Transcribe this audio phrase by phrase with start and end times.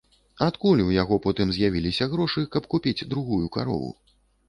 [0.45, 3.97] Адкуль у яго потым з'явіліся грошы, каб купіць другую карову?